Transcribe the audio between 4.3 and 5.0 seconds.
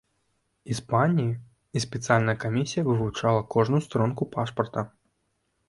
пашпарта.